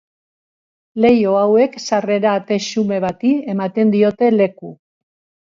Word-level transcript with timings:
Leiho 1.03 1.35
hauek 1.41 1.77
sarrera-ate 1.83 2.59
xume 2.69 2.99
bati 3.05 3.35
ematen 3.55 3.95
diote 3.99 4.33
leku. 4.41 4.75